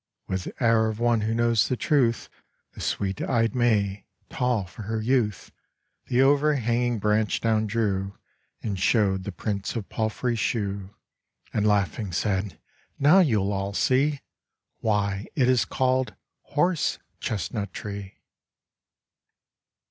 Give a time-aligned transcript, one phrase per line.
[0.27, 2.27] With air of one who knows the truth,
[2.73, 5.51] The sweet eyed May, tall for her youth,
[6.07, 8.17] The overhanging branch down drew,
[8.63, 10.95] And shewed the prints of palfrey's shoe
[11.53, 12.59] And laughing said:
[12.97, 14.21] "Now you all see
[14.79, 16.15] Why it is called
[16.55, 18.17] Horse Chestnut tree."